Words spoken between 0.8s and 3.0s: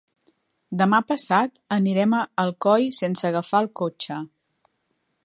Demà passat anirem a Alcoi